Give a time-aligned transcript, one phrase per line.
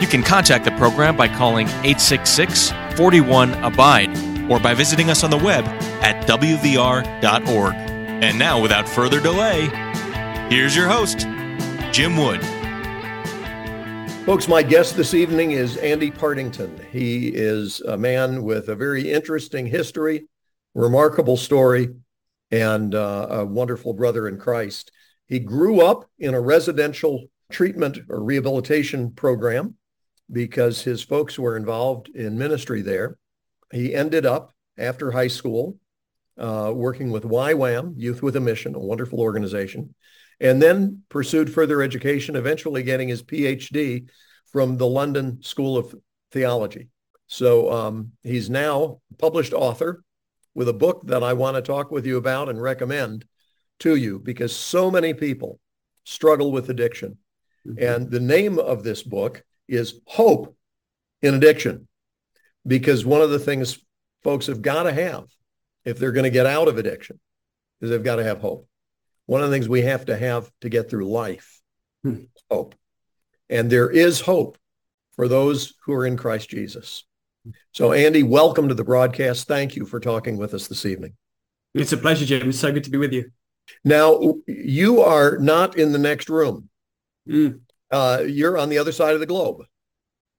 [0.00, 4.08] You can contact the program by calling 866 41 Abide
[4.50, 5.66] or by visiting us on the web
[6.02, 7.74] at WVR.org.
[7.74, 9.66] And now, without further delay,
[10.48, 11.26] here's your host,
[11.92, 12.42] Jim Wood.
[14.24, 16.80] Folks, my guest this evening is Andy Partington.
[16.90, 20.28] He is a man with a very interesting history,
[20.74, 21.90] remarkable story,
[22.50, 24.92] and uh, a wonderful brother in Christ.
[25.26, 29.76] He grew up in a residential treatment or rehabilitation program
[30.30, 33.18] because his folks were involved in ministry there.
[33.72, 35.78] He ended up after high school
[36.38, 39.94] uh, working with YWAM, Youth with a Mission, a wonderful organization,
[40.40, 44.08] and then pursued further education, eventually getting his PhD
[44.46, 45.94] from the London School of
[46.32, 46.88] Theology.
[47.26, 50.02] So um, he's now a published author
[50.54, 53.24] with a book that I want to talk with you about and recommend
[53.80, 55.60] to you because so many people
[56.04, 57.18] struggle with addiction.
[57.66, 57.82] Mm-hmm.
[57.82, 60.56] And the name of this book is Hope
[61.22, 61.86] in Addiction
[62.66, 63.78] because one of the things
[64.22, 65.24] folks have got to have
[65.84, 67.18] if they're going to get out of addiction
[67.80, 68.68] is they've got to have hope.
[69.26, 71.60] One of the things we have to have to get through life,
[72.02, 72.24] hmm.
[72.50, 72.74] hope.
[73.48, 74.58] And there is hope
[75.12, 77.04] for those who are in Christ Jesus.
[77.72, 79.48] So Andy, welcome to the broadcast.
[79.48, 81.14] Thank you for talking with us this evening.
[81.74, 82.48] It's a pleasure, Jim.
[82.48, 83.30] It's so good to be with you.
[83.84, 86.68] Now, you are not in the next room.
[87.28, 87.60] Mm.
[87.90, 89.64] Uh, you're on the other side of the globe.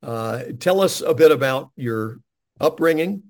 [0.04, 2.20] Uh, tell us a bit about your
[2.60, 3.24] upbringing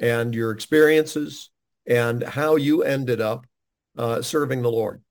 [0.00, 1.50] and your experiences
[1.86, 3.46] and how you ended up
[3.96, 5.02] uh, serving the Lord.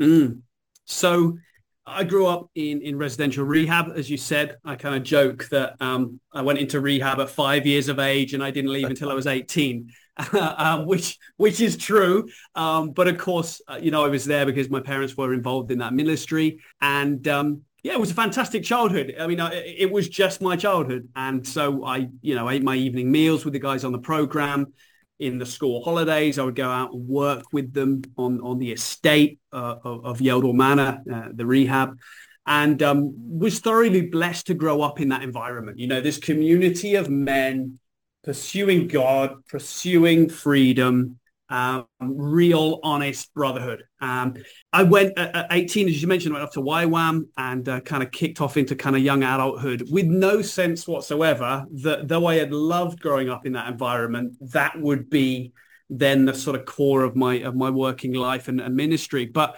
[0.00, 0.40] Mm.
[0.84, 1.38] So
[1.86, 4.56] I grew up in, in residential rehab, as you said.
[4.64, 8.34] I kind of joke that um, I went into rehab at five years of age
[8.34, 9.90] and I didn't leave until I was 18,
[10.32, 12.28] um, which which is true.
[12.54, 15.70] Um, but of course, uh, you know, I was there because my parents were involved
[15.70, 16.58] in that ministry.
[16.80, 19.14] And um, yeah, it was a fantastic childhood.
[19.16, 21.08] I mean, it was just my childhood.
[21.14, 24.74] And so I, you know, ate my evening meals with the guys on the program.
[25.20, 28.72] In the school holidays, I would go out and work with them on, on the
[28.72, 31.96] estate uh, of, of Yeldall Manor, uh, the rehab,
[32.44, 35.78] and um, was thoroughly blessed to grow up in that environment.
[35.78, 37.78] You know, this community of men
[38.24, 43.84] pursuing God, pursuing freedom, um, real honest brotherhood.
[44.00, 44.34] Um,
[44.72, 48.02] I went at, at, 18, as you mentioned, went off to YWAM and uh, kind
[48.02, 52.36] of kicked off into kind of young adulthood with no sense whatsoever that though I
[52.36, 55.52] had loved growing up in that environment, that would be
[55.88, 59.26] then the sort of core of my of my working life and, and ministry.
[59.26, 59.56] But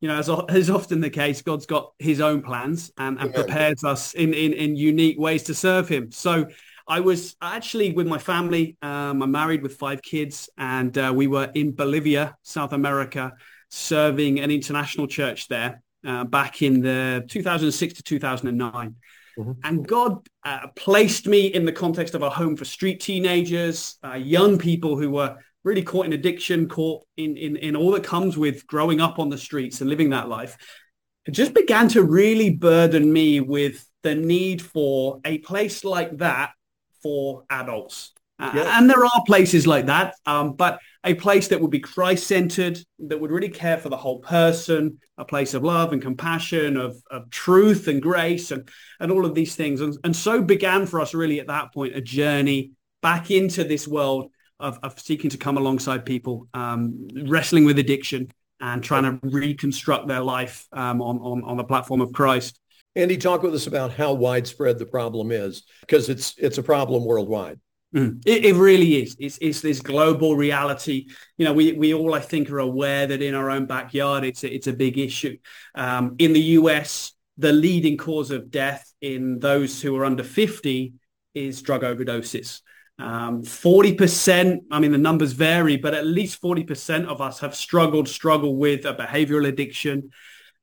[0.00, 3.84] you know, as is often the case, God's got His own plans and, and prepares
[3.84, 6.10] us in, in in unique ways to serve Him.
[6.10, 6.46] So
[6.90, 8.76] I was actually with my family.
[8.82, 13.32] Um, I'm married with five kids, and uh, we were in Bolivia, South America,
[13.68, 18.96] serving an international church there uh, back in the 2006 to 2009.
[19.38, 19.52] Mm-hmm.
[19.62, 24.14] And God uh, placed me in the context of a home for street teenagers, uh,
[24.14, 28.36] young people who were really caught in addiction, caught in, in, in all that comes
[28.36, 30.56] with growing up on the streets and living that life.
[31.24, 36.50] It just began to really burden me with the need for a place like that
[37.02, 38.12] for adults.
[38.38, 38.52] Uh.
[38.54, 43.20] And there are places like that, um, but a place that would be Christ-centered, that
[43.20, 47.28] would really care for the whole person, a place of love and compassion, of, of
[47.30, 48.66] truth and grace and,
[48.98, 49.82] and all of these things.
[49.82, 52.72] And, and so began for us really at that point a journey
[53.02, 58.30] back into this world of, of seeking to come alongside people, um, wrestling with addiction
[58.60, 62.58] and trying to reconstruct their life um, on, on, on the platform of Christ.
[62.96, 67.04] Andy, talk with us about how widespread the problem is, because it's it's a problem
[67.04, 67.60] worldwide.
[67.94, 68.22] Mm.
[68.24, 69.16] It, it, really is.
[69.18, 71.08] It's, it's this global reality.
[71.38, 74.44] You know, we, we all, I think, are aware that in our own backyard, it's
[74.44, 75.36] a, it's a big issue.
[75.74, 80.92] Um, in the US, the leading cause of death in those who are under 50
[81.34, 82.60] is drug overdoses.
[83.00, 88.08] Um, 40%, I mean, the numbers vary, but at least 40% of us have struggled,
[88.08, 90.10] struggle with a behavioral addiction.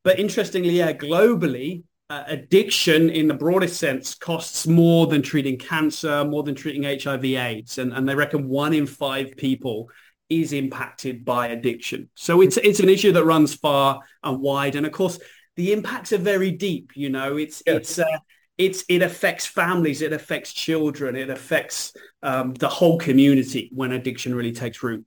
[0.04, 6.24] But interestingly, yeah, globally, uh, addiction in the broadest sense costs more than treating cancer,
[6.24, 7.78] more than treating HIV AIDS.
[7.78, 9.90] And, and they reckon one in five people
[10.30, 12.10] is impacted by addiction.
[12.16, 14.76] So it's, it's an issue that runs far and wide.
[14.76, 15.20] And of course,
[15.56, 16.92] the impacts are very deep.
[16.96, 17.76] You know, it's, yes.
[17.76, 18.18] it's, uh,
[18.58, 21.94] it's it affects families, it affects children, it affects
[22.24, 25.06] um, the whole community when addiction really takes root.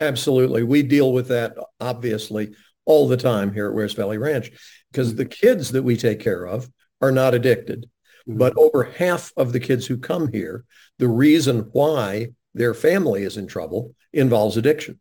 [0.00, 2.54] Absolutely, we deal with that obviously
[2.86, 4.50] all the time here at Wears Valley Ranch
[4.90, 6.70] because the kids that we take care of
[7.00, 7.86] are not addicted.
[8.28, 8.38] Mm-hmm.
[8.38, 10.64] But over half of the kids who come here,
[10.98, 15.00] the reason why their family is in trouble involves addiction.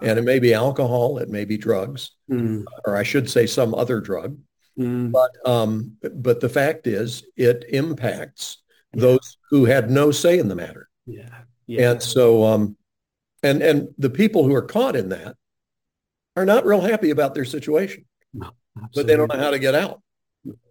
[0.00, 2.64] And it may be alcohol, it may be drugs, mm.
[2.84, 4.36] or I should say some other drug.
[4.76, 5.12] Mm.
[5.12, 8.58] But um, but the fact is, it impacts
[8.94, 9.02] yeah.
[9.02, 10.88] those who had no say in the matter.
[11.06, 11.28] Yeah.
[11.66, 11.92] yeah.
[11.92, 12.76] And so, um,
[13.44, 15.36] and and the people who are caught in that
[16.36, 18.50] are not real happy about their situation, no,
[18.94, 20.00] but they don't know how to get out.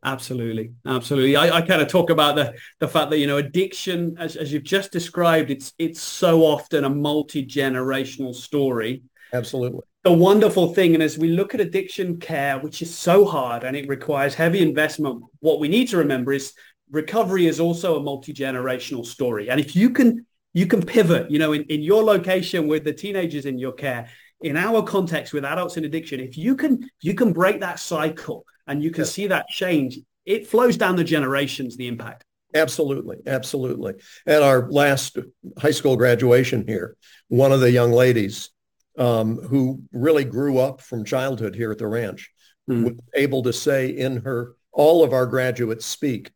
[0.04, 1.36] Absolutely, absolutely.
[1.36, 4.52] I, I kind of talk about the the fact that you know addiction, as, as
[4.52, 9.04] you've just described, it's it's so often a multi generational story.
[9.34, 9.82] Absolutely.
[10.04, 13.76] The wonderful thing, and as we look at addiction care, which is so hard and
[13.78, 16.54] it requires heavy investment, what we need to remember is
[16.90, 19.50] recovery is also a multi generational story.
[19.50, 22.94] And if you can you can pivot, you know, in, in your location with the
[22.94, 24.10] teenagers in your care,
[24.44, 28.46] in our context with adults in addiction, if you can you can break that cycle
[28.68, 30.00] and you can see that change.
[30.26, 32.26] It flows down the generations, the impact.
[32.54, 33.18] Absolutely.
[33.26, 33.94] Absolutely.
[34.28, 35.18] At our last
[35.58, 36.96] high school graduation here,
[37.28, 38.50] one of the young ladies
[38.98, 42.30] um, who really grew up from childhood here at the ranch
[42.70, 42.84] mm.
[42.84, 46.32] was able to say in her, all of our graduates speak.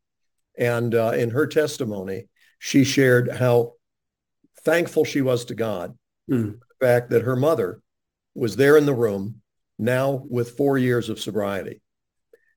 [0.58, 2.28] And uh, in her testimony,
[2.60, 3.74] she shared how
[4.64, 5.98] thankful she was to God.
[6.30, 6.60] Mm.
[6.60, 7.82] The fact that her mother
[8.36, 9.42] was there in the room
[9.80, 11.82] now with four years of sobriety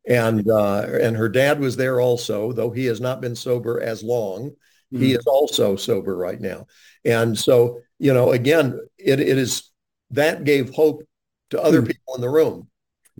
[0.08, 4.02] and uh, and her dad was there also, though he has not been sober as
[4.02, 4.50] long.
[4.92, 5.02] Mm-hmm.
[5.02, 5.19] He hmm.
[5.19, 6.66] is also sober right now,
[7.04, 9.70] and so you know, again, it, it is
[10.10, 11.02] that gave hope
[11.50, 11.88] to other mm-hmm.
[11.88, 12.69] people in the room.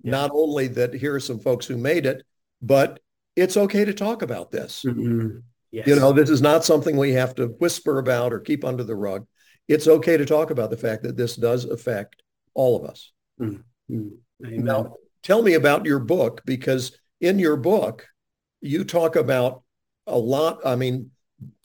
[0.03, 0.13] Yeah.
[0.13, 2.25] Not only that here are some folks who made it,
[2.63, 3.01] but
[3.37, 4.85] it's okay to talk about this.
[4.87, 5.39] Mm-hmm.
[5.71, 5.87] Yes.
[5.87, 8.97] You know, this is not something we have to whisper about or keep under the
[8.97, 9.27] rug.
[9.67, 12.23] It's okay to talk about the fact that this does affect
[12.59, 13.13] all of us.
[13.41, 14.09] Mm-hmm.
[14.41, 18.07] Now, tell me about your book because in your book
[18.61, 19.63] you talk about
[20.07, 21.11] a lot i mean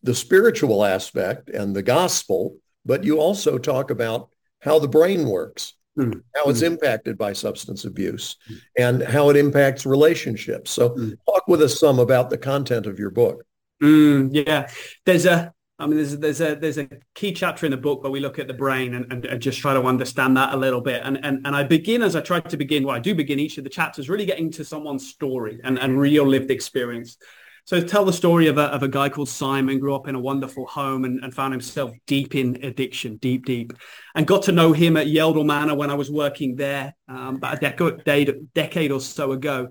[0.04, 4.30] the spiritual aspect and the gospel but you also talk about
[4.60, 6.22] how the brain works mm.
[6.36, 6.68] how it's mm.
[6.68, 8.58] impacted by substance abuse mm.
[8.78, 11.16] and how it impacts relationships so mm.
[11.26, 13.44] talk with us some about the content of your book
[13.80, 14.70] hmm, yeah
[15.06, 15.54] there's a
[15.84, 18.40] I mean, there's there's a there's a key chapter in the book where we look
[18.40, 21.02] at the brain and, and, and, just try to understand that a little bit.
[21.04, 22.84] And, and and I begin as I try to begin.
[22.84, 26.00] Well, I do begin each of the chapters really getting to someone's story and, and
[26.00, 27.18] real lived experience.
[27.66, 30.20] So tell the story of a, of a guy called Simon, grew up in a
[30.20, 33.72] wonderful home and, and found himself deep in addiction, deep, deep.
[34.16, 37.58] And got to know him at Yeldall Manor when I was working there um, about
[37.58, 39.70] a decade, decade or so ago.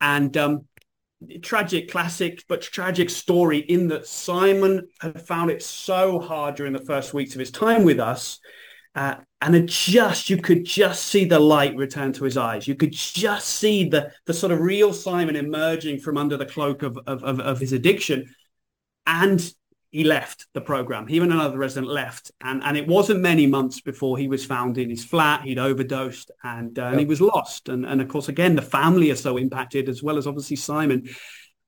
[0.00, 0.64] And um,
[1.42, 6.84] tragic classic but tragic story in that Simon had found it so hard during the
[6.84, 8.40] first weeks of his time with us
[8.94, 12.68] uh, and just you could just see the light return to his eyes.
[12.68, 16.82] You could just see the the sort of real Simon emerging from under the cloak
[16.82, 18.32] of of, of, of his addiction.
[19.06, 19.52] And
[19.94, 21.06] he left the program.
[21.06, 24.76] He and another resident left, and and it wasn't many months before he was found
[24.76, 25.42] in his flat.
[25.42, 26.90] He'd overdosed, and, uh, yep.
[26.90, 27.68] and he was lost.
[27.68, 31.08] And and of course, again, the family are so impacted as well as obviously Simon.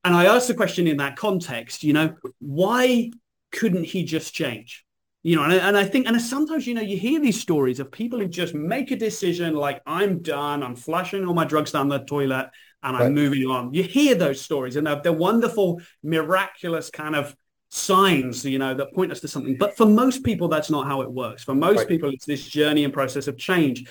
[0.02, 3.12] And I asked the question in that context, you know, why
[3.52, 4.85] couldn't he just change?
[5.23, 7.92] You know, and, and I think, and sometimes, you know, you hear these stories of
[7.92, 11.88] people who just make a decision like, I'm done, I'm flushing all my drugs down
[11.88, 12.50] the toilet,
[12.83, 13.12] and I'm right.
[13.12, 13.73] moving on.
[13.73, 17.35] You hear those stories, and they're, they're wonderful, miraculous kind of
[17.76, 19.56] signs, you know, that point us to something.
[19.56, 21.45] But for most people, that's not how it works.
[21.45, 21.88] For most right.
[21.88, 23.88] people, it's this journey and process of change.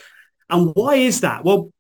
[0.49, 1.45] And why is that?
[1.45, 1.71] Well,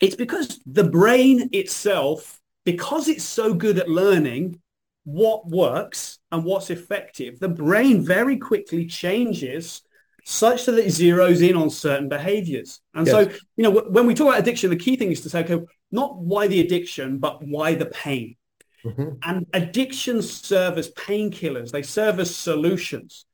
[0.00, 4.60] it's because the brain itself, because it's so good at learning
[5.04, 9.82] what works and what's effective, the brain very quickly changes
[10.24, 12.80] such that it zeroes in on certain behaviors.
[12.94, 13.14] And yes.
[13.14, 15.60] so, you know, when we talk about addiction, the key thing is to say, okay,
[15.90, 18.36] not why the addiction, but why the pain.
[18.84, 19.10] Mm-hmm.
[19.22, 21.70] And addictions serve as painkillers.
[21.70, 23.26] They serve as solutions.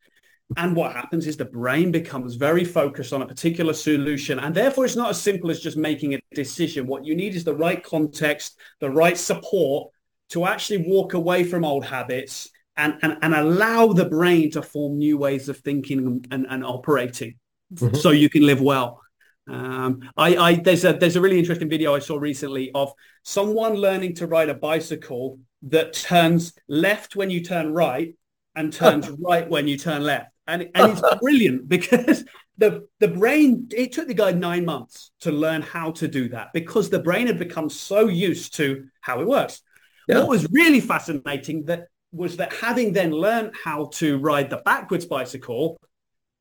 [0.56, 4.38] And what happens is the brain becomes very focused on a particular solution.
[4.38, 6.86] And therefore, it's not as simple as just making a decision.
[6.86, 9.92] What you need is the right context, the right support
[10.30, 14.96] to actually walk away from old habits and, and, and allow the brain to form
[14.96, 17.34] new ways of thinking and, and, operating
[17.74, 17.94] mm-hmm.
[17.96, 19.02] so you can live well.
[19.48, 23.74] Um, I, I, there's a there's a really interesting video I saw recently of someone
[23.74, 28.14] learning to ride a bicycle that turns left when you turn right
[28.54, 32.24] and turns right when you turn left, and and it's brilliant because
[32.58, 36.52] the the brain it took the guy nine months to learn how to do that
[36.52, 39.62] because the brain had become so used to how it works.
[40.08, 40.18] Yeah.
[40.18, 45.04] What was really fascinating that was that having then learned how to ride the backwards
[45.04, 45.78] bicycle,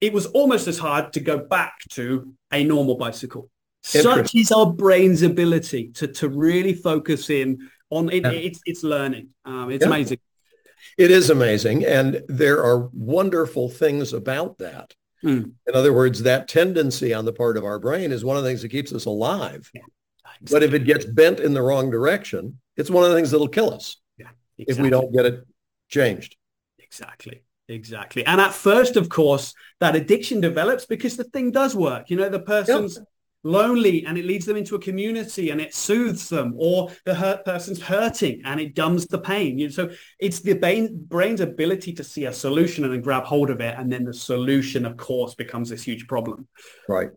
[0.02, 3.50] it was almost as hard to go back to a normal bicycle.
[3.84, 8.24] Such is our brain's ability to, to really focus in on it.
[8.24, 8.32] Yeah.
[8.32, 9.30] It's, it's learning.
[9.46, 9.88] Um, it's yeah.
[9.88, 10.20] amazing.
[10.98, 11.86] It is amazing.
[11.86, 14.94] And there are wonderful things about that.
[15.24, 15.52] Mm.
[15.68, 18.50] In other words, that tendency on the part of our brain is one of the
[18.50, 19.70] things that keeps us alive.
[19.74, 19.82] Yeah,
[20.42, 20.48] exactly.
[20.52, 23.48] But if it gets bent in the wrong direction, it's one of the things that'll
[23.48, 24.28] kill us yeah,
[24.58, 24.66] exactly.
[24.74, 25.48] if we don't get it
[25.90, 26.36] changed.
[26.78, 27.42] Exactly.
[27.70, 28.26] Exactly.
[28.26, 32.10] And at first, of course, that addiction develops because the thing does work.
[32.10, 33.00] You know, the person's
[33.44, 37.46] lonely and it leads them into a community and it soothes them or the hurt
[37.46, 39.58] person's hurting and it dumbs the pain.
[39.58, 43.24] You know, so it's the brain, brain's ability to see a solution and then grab
[43.24, 43.76] hold of it.
[43.78, 46.48] And then the solution, of course, becomes this huge problem.
[46.88, 47.10] Right.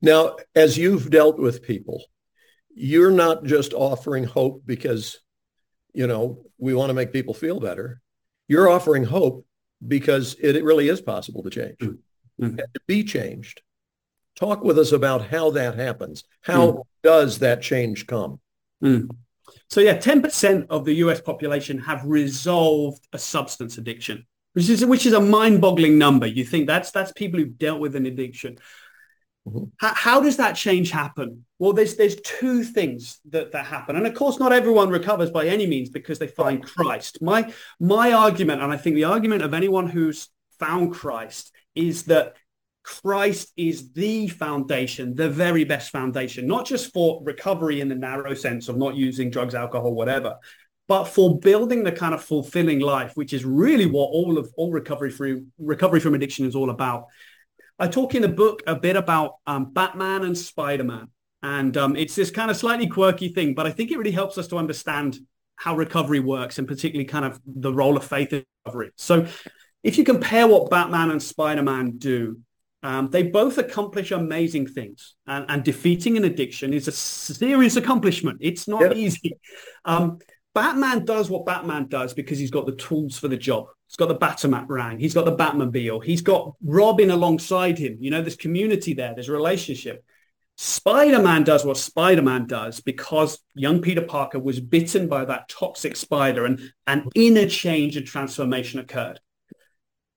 [0.00, 2.04] Now, as you've dealt with people,
[2.74, 5.20] you're not just offering hope because,
[5.92, 8.00] you know, we want to make people feel better.
[8.48, 9.46] You're offering hope
[9.86, 12.56] because it, it really is possible to change, mm-hmm.
[12.56, 13.62] to be changed.
[14.36, 16.24] Talk with us about how that happens.
[16.40, 16.82] How mm.
[17.02, 18.40] does that change come?
[18.82, 19.10] Mm.
[19.68, 25.06] So yeah, 10% of the US population have resolved a substance addiction, which is which
[25.06, 26.26] is a mind-boggling number.
[26.26, 28.58] You think that's that's people who've dealt with an addiction.
[29.46, 29.64] Mm-hmm.
[29.78, 31.44] How, how, does that change happen?
[31.58, 35.46] Well, there's there's two things that, that happen, and of course, not everyone recovers by
[35.46, 37.20] any means because they find Christ.
[37.20, 40.28] My my argument, and I think the argument of anyone who's
[40.60, 42.36] found Christ, is that
[42.84, 48.34] Christ is the foundation, the very best foundation, not just for recovery in the narrow
[48.34, 50.36] sense of not using drugs, alcohol, whatever,
[50.88, 54.72] but for building the kind of fulfilling life, which is really what all of all
[54.72, 57.06] recovery through recovery from addiction is all about.
[57.82, 61.08] I talk in the book a bit about um, Batman and Spider-Man,
[61.42, 64.38] and um, it's this kind of slightly quirky thing, but I think it really helps
[64.38, 65.18] us to understand
[65.56, 68.92] how recovery works, and particularly kind of the role of faith in recovery.
[68.94, 69.26] So,
[69.82, 72.38] if you compare what Batman and Spider-Man do,
[72.84, 78.38] um, they both accomplish amazing things, and, and, defeating an addiction is a serious accomplishment.
[78.42, 78.94] It's not yep.
[78.94, 79.40] easy.
[79.84, 80.20] Um,
[80.54, 83.66] Batman does what Batman does because he's got the tools for the job.
[83.92, 84.98] He's got the Batarang.
[84.98, 86.02] He's got the Batmobile.
[86.02, 87.98] He's got Robin alongside him.
[88.00, 89.12] You know, there's community there.
[89.12, 90.02] There's relationship.
[90.56, 96.46] Spider-Man does what Spider-Man does because young Peter Parker was bitten by that toxic spider
[96.46, 99.20] and an inner change and transformation occurred.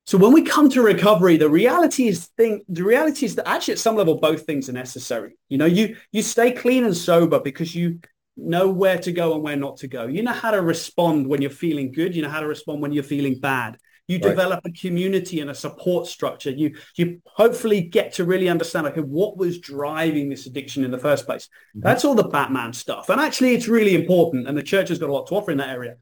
[0.05, 3.73] So when we come to recovery, the reality is thing the reality is that actually
[3.73, 5.35] at some level both things are necessary.
[5.49, 7.99] You know, you you stay clean and sober because you
[8.37, 10.07] know where to go and where not to go.
[10.07, 12.15] You know how to respond when you're feeling good.
[12.15, 13.77] You know how to respond when you're feeling bad.
[14.07, 14.29] You right.
[14.29, 16.51] develop a community and a support structure.
[16.51, 20.99] You you hopefully get to really understand okay what was driving this addiction in the
[20.99, 21.47] first place.
[21.47, 21.81] Mm-hmm.
[21.81, 23.09] That's all the Batman stuff.
[23.09, 25.57] And actually it's really important and the church has got a lot to offer in
[25.57, 25.95] that area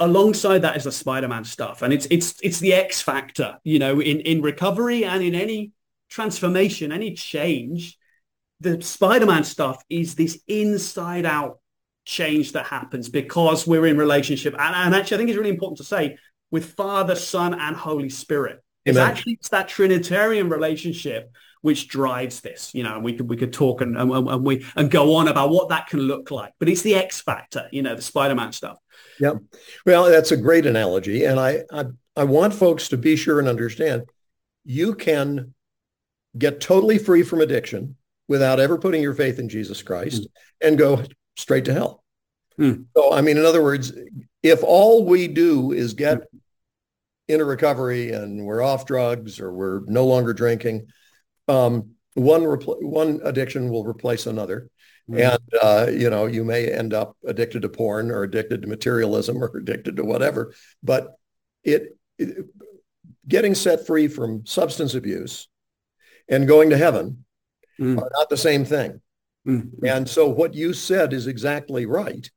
[0.00, 4.00] alongside that is the Spider-Man stuff, and it's it's it's the X factor, you know,
[4.00, 5.72] in in recovery and in any
[6.08, 7.97] transformation, any change.
[8.60, 11.60] The Spider-Man stuff is this inside out
[12.04, 15.78] change that happens because we're in relationship, and, and actually, I think it's really important
[15.78, 16.16] to say
[16.50, 18.62] with Father, Son, and Holy Spirit.
[18.84, 22.74] It's actually it's that Trinitarian relationship which drives this.
[22.74, 25.28] You know, and we could we could talk and, and, and we and go on
[25.28, 26.54] about what that can look like.
[26.58, 28.78] But it's the X factor, you know, the Spider-Man stuff.
[29.20, 29.34] Yeah.
[29.84, 31.24] Well, that's a great analogy.
[31.24, 31.84] And I, I,
[32.16, 34.04] I want folks to be sure and understand
[34.64, 35.52] you can
[36.36, 37.96] get totally free from addiction
[38.28, 40.26] without ever putting your faith in Jesus Christ mm.
[40.60, 41.02] and go
[41.36, 42.04] straight to hell.
[42.58, 42.84] Mm.
[42.96, 43.92] So, I mean, in other words,
[44.42, 46.24] if all we do is get mm.
[47.28, 50.86] into recovery and we're off drugs or we're no longer drinking,
[51.48, 54.68] um, one repl- one addiction will replace another.
[55.08, 55.20] Mm-hmm.
[55.20, 59.42] And, uh, you know, you may end up addicted to porn or addicted to materialism
[59.42, 60.52] or addicted to whatever.
[60.82, 61.14] But
[61.64, 62.44] it, it
[63.26, 65.48] getting set free from substance abuse
[66.28, 67.24] and going to heaven
[67.80, 67.98] mm-hmm.
[67.98, 69.00] are not the same thing.
[69.46, 69.84] Mm-hmm.
[69.84, 72.28] And so what you said is exactly right.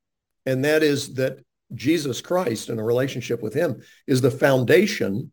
[0.45, 1.43] And that is that
[1.73, 5.31] Jesus Christ and a relationship with him is the foundation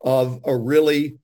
[0.00, 1.18] of a really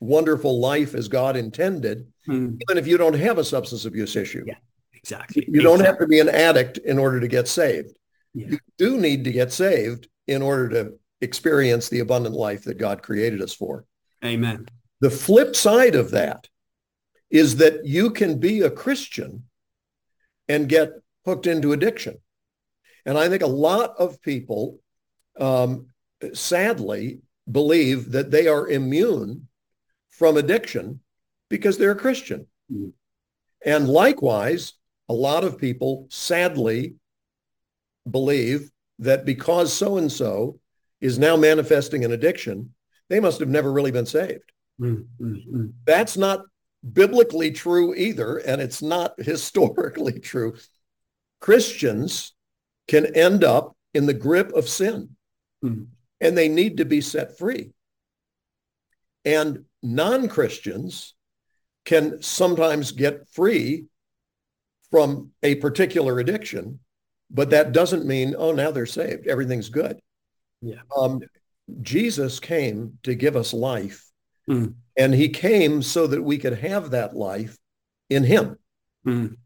[0.00, 2.60] wonderful life as God intended, mm.
[2.68, 4.44] even if you don't have a substance abuse issue.
[4.46, 4.56] Yeah,
[4.92, 5.44] exactly.
[5.48, 7.98] You don't have to be an addict in order to get saved.
[8.34, 8.48] Yeah.
[8.48, 13.02] You do need to get saved in order to experience the abundant life that God
[13.02, 13.84] created us for.
[14.24, 14.66] Amen.
[15.00, 16.48] The flip side of that
[17.30, 19.44] is that you can be a Christian
[20.48, 20.92] and get
[21.24, 22.18] hooked into addiction.
[23.04, 24.78] And I think a lot of people
[25.38, 25.86] um,
[26.32, 29.48] sadly believe that they are immune
[30.08, 31.00] from addiction
[31.48, 32.46] because they're a Christian.
[32.72, 32.88] Mm-hmm.
[33.64, 34.74] And likewise,
[35.08, 36.94] a lot of people sadly
[38.10, 40.58] believe that because so and so
[41.00, 42.72] is now manifesting an addiction,
[43.08, 44.52] they must have never really been saved.
[44.80, 45.66] Mm-hmm.
[45.84, 46.40] That's not
[46.92, 50.56] biblically true either, and it's not historically true.
[51.40, 52.32] Christians
[52.88, 55.16] can end up in the grip of sin,
[55.64, 55.84] mm-hmm.
[56.20, 57.72] and they need to be set free.
[59.24, 61.14] And non Christians
[61.84, 63.86] can sometimes get free
[64.90, 66.80] from a particular addiction,
[67.30, 69.26] but that doesn't mean, oh, now they're saved.
[69.26, 69.98] Everything's good.
[70.62, 70.80] Yeah.
[70.96, 71.20] Um,
[71.82, 74.05] Jesus came to give us life,
[74.48, 74.74] mm.
[74.96, 77.58] and he came so that we could have that life
[78.10, 78.58] in him.
[79.06, 79.36] Mm.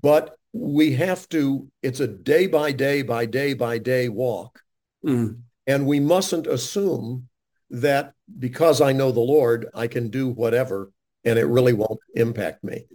[0.00, 4.60] But we have to, it's a day by day by day by day walk.
[5.04, 5.40] Mm.
[5.66, 7.28] And we mustn't assume
[7.70, 10.90] that because I know the Lord, I can do whatever
[11.24, 12.86] and it really won't impact me.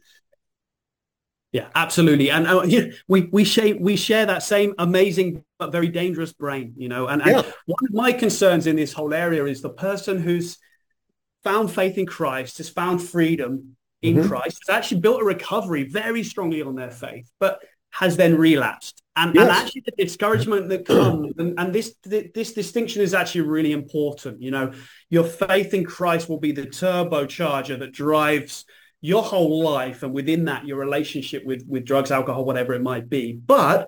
[1.52, 2.32] Yeah, absolutely.
[2.32, 6.74] And uh, yeah, we we share we share that same amazing but very dangerous brain,
[6.76, 7.08] you know.
[7.08, 7.52] And, and yeah.
[7.66, 10.58] one of my concerns in this whole area is the person who's
[11.46, 14.28] found faith in Christ, has found freedom in mm-hmm.
[14.28, 17.60] Christ, has actually built a recovery very strongly on their faith, but
[17.92, 19.02] has then relapsed.
[19.16, 19.44] And, yes.
[19.44, 24.42] and actually the discouragement that comes, and, and this, this distinction is actually really important.
[24.42, 24.74] You know,
[25.10, 28.66] your faith in Christ will be the turbocharger that drives
[29.06, 33.08] your whole life and within that your relationship with with drugs alcohol whatever it might
[33.08, 33.88] be but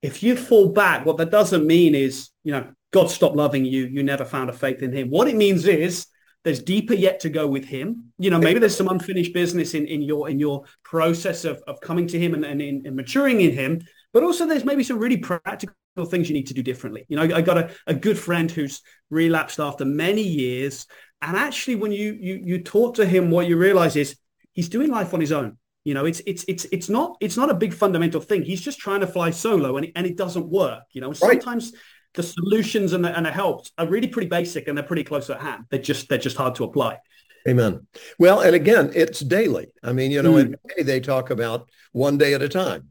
[0.00, 3.84] if you fall back what that doesn't mean is you know god stopped loving you
[3.84, 6.06] you never found a faith in him what it means is
[6.48, 9.86] there's deeper yet to go with him you know maybe there's some unfinished business in
[9.86, 13.40] in your in your process of, of coming to him and, and, in, and maturing
[13.40, 13.80] in him
[14.12, 15.74] but also there's maybe some really practical
[16.06, 18.50] things you need to do differently you know i, I got a, a good friend
[18.50, 20.86] who's relapsed after many years
[21.22, 24.16] and actually when you you you talk to him what you realize is
[24.58, 25.56] he's doing life on his own.
[25.84, 28.42] You know, it's it's it's it's not it's not a big fundamental thing.
[28.42, 30.82] He's just trying to fly solo, and it, and it doesn't work.
[30.92, 31.80] You know, sometimes right.
[32.18, 35.30] The solutions and the, and the helps are really pretty basic and they're pretty close
[35.30, 35.66] at hand.
[35.70, 36.98] They're just they're just hard to apply.
[37.48, 37.86] Amen.
[38.18, 39.68] Well, and again, it's daily.
[39.84, 40.54] I mean, you know, mm.
[40.82, 42.90] they talk about one day at a time,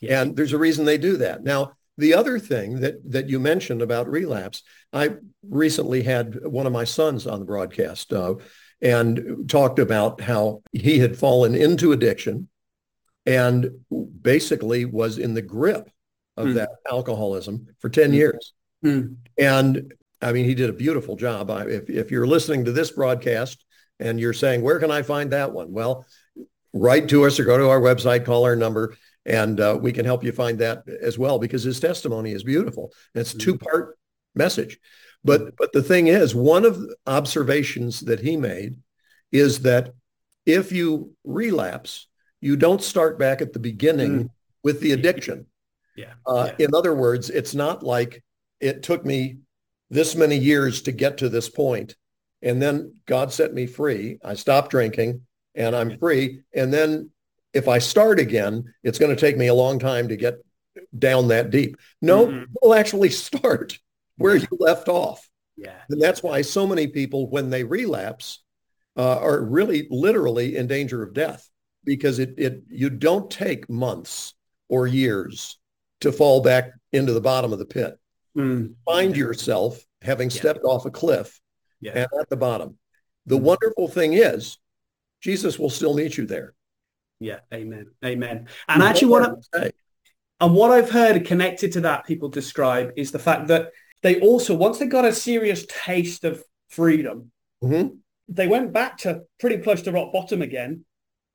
[0.00, 0.20] yeah.
[0.20, 1.44] and there's a reason they do that.
[1.44, 5.10] Now, the other thing that that you mentioned about relapse, I
[5.48, 8.12] recently had one of my sons on the broadcast.
[8.12, 8.34] Uh,
[8.82, 12.48] and talked about how he had fallen into addiction
[13.24, 13.70] and
[14.20, 15.88] basically was in the grip
[16.36, 16.54] of mm.
[16.54, 18.14] that alcoholism for 10 mm.
[18.14, 18.52] years.
[18.84, 19.16] Mm.
[19.38, 21.50] And I mean, he did a beautiful job.
[21.50, 23.64] I, if, if you're listening to this broadcast
[23.98, 25.72] and you're saying, where can I find that one?
[25.72, 26.06] Well,
[26.72, 30.04] write to us or go to our website, call our number, and uh, we can
[30.04, 32.92] help you find that as well because his testimony is beautiful.
[33.14, 33.40] And it's a hmm.
[33.40, 33.98] two-part
[34.34, 34.78] message.
[35.24, 38.76] But but the thing is, one of the observations that he made
[39.32, 39.94] is that
[40.44, 42.06] if you relapse,
[42.40, 44.30] you don't start back at the beginning mm.
[44.62, 45.46] with the addiction.
[45.96, 46.12] Yeah.
[46.26, 46.66] Uh, yeah.
[46.66, 48.22] In other words, it's not like
[48.64, 49.38] it took me
[49.90, 51.96] this many years to get to this point,
[52.42, 54.18] and then God set me free.
[54.24, 55.20] I stopped drinking,
[55.54, 56.40] and I'm free.
[56.54, 57.10] And then
[57.52, 60.44] if I start again, it's going to take me a long time to get
[60.98, 61.76] down that deep.
[62.00, 62.44] No, mm-hmm.
[62.60, 63.78] we'll actually start
[64.16, 65.28] where you left off.
[65.56, 65.76] Yeah.
[65.90, 68.42] And that's why so many people, when they relapse,
[68.96, 71.48] uh, are really literally in danger of death
[71.84, 74.34] because it, it you don't take months
[74.68, 75.58] or years
[76.00, 77.98] to fall back into the bottom of the pit.
[78.36, 78.74] Mm.
[78.84, 80.36] Find yourself having yeah.
[80.36, 81.40] stepped off a cliff
[81.80, 81.92] yeah.
[81.92, 82.78] and at the bottom.
[83.26, 83.42] The mm.
[83.42, 84.58] wonderful thing is
[85.20, 86.54] Jesus will still meet you there.
[87.20, 87.86] Yeah, amen.
[88.04, 88.48] Amen.
[88.68, 89.70] And you actually what I,
[90.40, 93.70] and what I've heard connected to that people describe is the fact that
[94.02, 97.30] they also, once they got a serious taste of freedom,
[97.62, 97.96] mm-hmm.
[98.28, 100.84] they went back to pretty close to rock bottom again.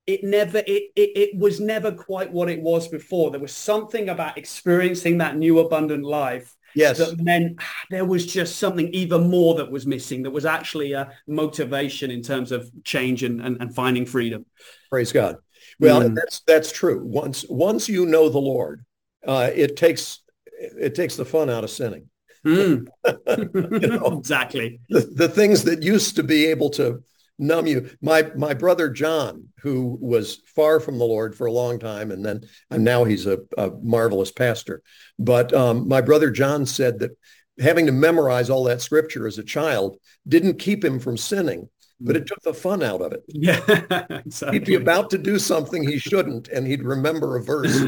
[0.05, 3.31] It never, it, it, it was never quite what it was before.
[3.31, 6.97] There was something about experiencing that new abundant life Yes.
[6.97, 7.57] That then
[7.89, 10.23] there was just something even more that was missing.
[10.23, 14.45] That was actually a motivation in terms of change and, and, and finding freedom.
[14.89, 15.37] Praise God.
[15.79, 16.15] Well, mm.
[16.15, 17.03] that's that's true.
[17.05, 18.85] Once once you know the Lord,
[19.25, 20.21] uh, it takes
[20.59, 22.09] it takes the fun out of sinning.
[22.45, 22.87] Mm.
[23.81, 24.79] you know, exactly.
[24.89, 27.03] The, the things that used to be able to
[27.39, 27.89] numb you.
[28.01, 32.23] My my brother John, who was far from the Lord for a long time, and
[32.23, 34.83] then and now he's a, a marvelous pastor.
[35.17, 37.11] But um, my brother John said that
[37.59, 39.97] having to memorize all that scripture as a child
[40.27, 43.23] didn't keep him from sinning, but it took the fun out of it.
[43.27, 43.59] Yeah,
[44.09, 44.59] exactly.
[44.59, 47.81] He'd be about to do something he shouldn't, and he'd remember a verse.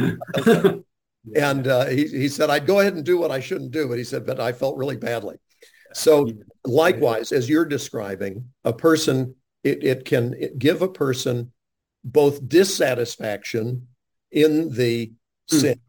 [1.35, 3.87] And uh, he, he said, I'd go ahead and do what I shouldn't do.
[3.87, 5.37] But he said, but I felt really badly.
[5.93, 6.29] So
[6.65, 11.51] likewise, as you're describing, a person, it, it can give a person
[12.03, 13.87] both dissatisfaction
[14.31, 15.07] in the
[15.51, 15.59] mm.
[15.59, 15.79] sin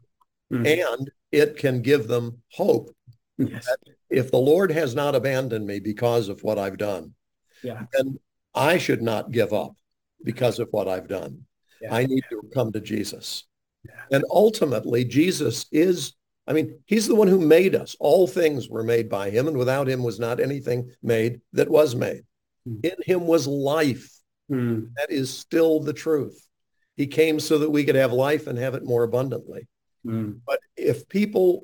[0.51, 0.89] mm.
[0.89, 2.95] and it can give them hope.
[3.37, 3.67] Yes.
[4.09, 7.15] If the Lord has not abandoned me because of what I've done,
[7.63, 7.85] Yeah.
[7.93, 8.19] then
[8.53, 9.75] I should not give up
[10.23, 11.45] because of what I've done.
[11.81, 11.95] Yeah.
[11.95, 13.45] I need to come to Jesus.
[13.83, 13.91] Yeah.
[14.11, 16.13] And ultimately, Jesus is,
[16.47, 17.95] I mean, he's the one who made us.
[17.99, 21.95] All things were made by him, and without him was not anything made that was
[21.95, 22.23] made.
[22.65, 22.79] Hmm.
[22.83, 24.09] In him was life.
[24.51, 24.89] Mm.
[24.97, 26.47] That is still the truth.
[26.95, 29.67] He came so that we could have life and have it more abundantly.
[30.05, 30.39] Mm.
[30.45, 31.63] But if people,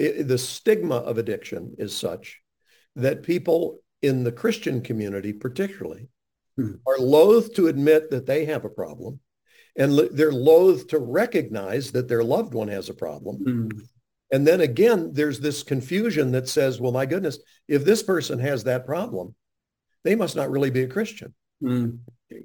[0.00, 2.40] i the stigma of addiction is such
[2.96, 6.08] that people in the Christian community, particularly,
[6.56, 6.72] Hmm.
[6.88, 9.20] are loath to admit that they have a problem,
[9.76, 13.38] and lo- they're loath to recognize that their loved one has a problem.
[13.44, 13.82] Mm.
[14.32, 18.64] And then again, there's this confusion that says, "Well, my goodness, if this person has
[18.64, 19.36] that problem,
[20.08, 21.98] they must not really be a Christian." Mm.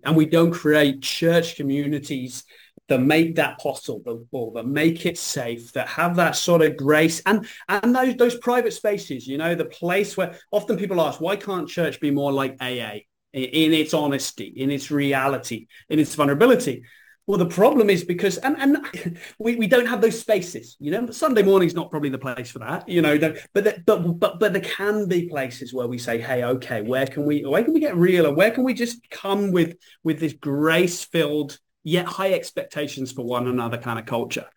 [0.04, 2.44] And we don't create church communities
[2.90, 7.22] that make that possible, or that make it safe, that have that sort of grace
[7.26, 9.26] and and those those private spaces.
[9.28, 13.06] You know, the place where often people ask, why can't church be more like AA
[13.32, 16.84] in, in its honesty, in its reality, in its vulnerability?
[17.26, 21.10] Well, the problem is because, and, and we, we don't have those spaces, you know,
[21.10, 23.18] Sunday morning's not probably the place for that, you know,
[23.54, 27.08] but, the- but, but, but there can be places where we say, Hey, okay, where
[27.08, 28.26] can we, where can we get real?
[28.26, 33.24] And where can we just come with, with this grace filled, yet high expectations for
[33.24, 34.48] one another kind of culture?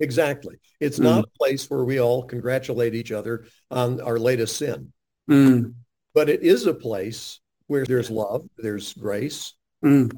[0.00, 0.56] Exactly.
[0.80, 1.04] It's Mm.
[1.04, 4.92] not a place where we all congratulate each other on our latest sin,
[5.28, 5.74] Mm,
[6.14, 10.10] but it is a place where there's love, there's grace, mm,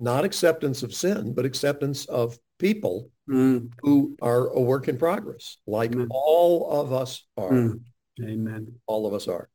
[0.00, 5.58] not acceptance of sin, but acceptance of people mm, who are a work in progress,
[5.66, 6.08] like Amen.
[6.10, 7.50] all of us are.
[7.50, 7.80] mm.
[8.22, 8.74] Amen.
[8.86, 9.48] All of us are.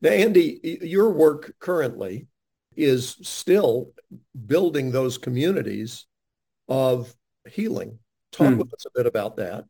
[0.00, 2.26] Now, Andy, your work currently
[2.76, 3.92] is still
[4.46, 6.06] building those communities
[6.68, 7.12] of
[7.48, 7.98] healing.
[8.32, 8.58] Talk Hmm.
[8.58, 9.64] with us a bit about that.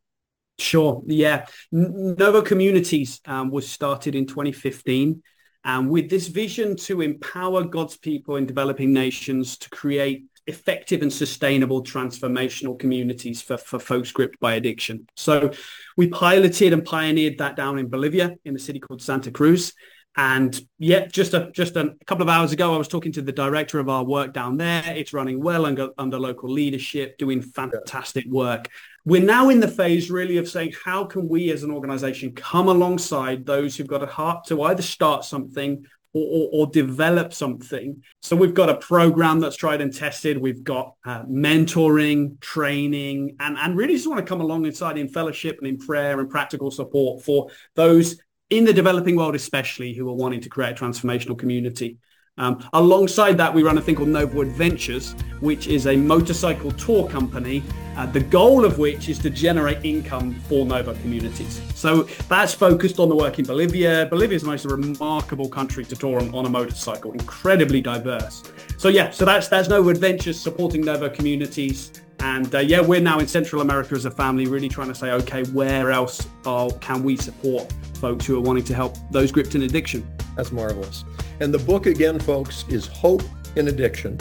[0.58, 1.02] Sure.
[1.06, 1.46] Yeah.
[1.70, 5.22] Novo Communities um, was started in 2015
[5.66, 11.12] and with this vision to empower God's people in developing nations to create effective and
[11.12, 15.08] sustainable transformational communities for, for folks gripped by addiction.
[15.16, 15.50] So
[15.96, 19.72] we piloted and pioneered that down in Bolivia in a city called Santa Cruz.
[20.16, 23.32] And yeah, just a just a couple of hours ago, I was talking to the
[23.32, 24.82] director of our work down there.
[24.86, 28.68] It's running well under, under local leadership, doing fantastic work.
[29.06, 32.66] We're now in the phase really of saying, how can we as an organization come
[32.66, 38.02] alongside those who've got a heart to either start something or, or, develop something.
[38.22, 40.38] So we've got a program that's tried and tested.
[40.38, 45.58] We've got uh, mentoring, training, and, and really just want to come alongside in fellowship
[45.58, 50.14] and in prayer and practical support for those in the developing world, especially who are
[50.14, 51.98] wanting to create a transformational community.
[52.38, 57.08] Um, alongside that, we run a thing called Novo Adventures, which is a motorcycle tour
[57.08, 57.62] company,
[57.96, 61.62] uh, the goal of which is to generate income for Novo communities.
[61.74, 64.06] So that's focused on the work in Bolivia.
[64.10, 68.42] Bolivia is the most remarkable country to tour on, on a motorcycle, incredibly diverse.
[68.76, 71.90] So yeah, so that's that's Novo Adventures supporting Novo communities.
[72.20, 75.12] And uh, yeah, we're now in Central America as a family, really trying to say,
[75.12, 79.54] okay, where else uh, can we support folks who are wanting to help those gripped
[79.54, 80.06] in addiction?
[80.36, 81.04] That's marvelous.
[81.40, 83.22] And the book again, folks, is Hope
[83.56, 84.18] in Addiction.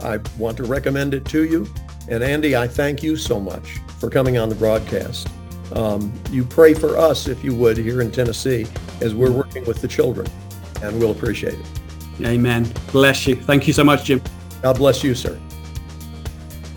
[0.00, 1.72] I want to recommend it to you.
[2.08, 5.28] And Andy, I thank you so much for coming on the broadcast.
[5.74, 8.66] Um, you pray for us, if you would, here in Tennessee
[9.00, 10.26] as we're working with the children,
[10.82, 12.26] and we'll appreciate it.
[12.26, 12.70] Amen.
[12.90, 13.36] Bless you.
[13.36, 14.20] Thank you so much, Jim.
[14.60, 15.40] God bless you, sir.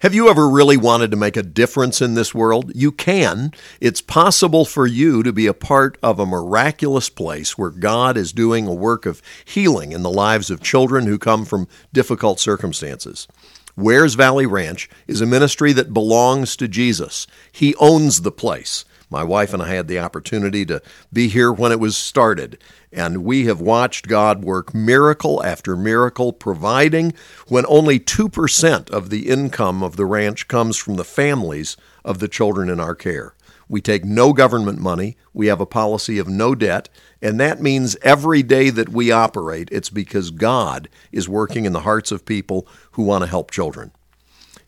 [0.00, 2.72] Have you ever really wanted to make a difference in this world?
[2.74, 3.52] You can.
[3.82, 8.32] It's possible for you to be a part of a miraculous place where God is
[8.32, 13.28] doing a work of healing in the lives of children who come from difficult circumstances.
[13.76, 17.26] Wears Valley Ranch is a ministry that belongs to Jesus.
[17.52, 18.86] He owns the place.
[19.10, 20.80] My wife and I had the opportunity to
[21.12, 26.32] be here when it was started, and we have watched God work miracle after miracle,
[26.32, 27.12] providing
[27.48, 32.28] when only 2% of the income of the ranch comes from the families of the
[32.28, 33.34] children in our care.
[33.68, 35.16] We take no government money.
[35.32, 36.88] We have a policy of no debt.
[37.22, 41.80] And that means every day that we operate, it's because God is working in the
[41.80, 43.92] hearts of people who want to help children.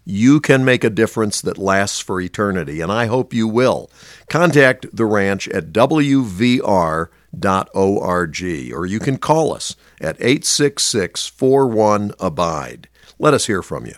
[0.04, 3.90] You can make a difference that lasts for eternity, and I hope you will.
[4.28, 7.10] Contact the ranch at wvr.org,
[8.74, 12.88] or you can call us at 866 41 Abide.
[13.18, 13.94] Let us hear from you.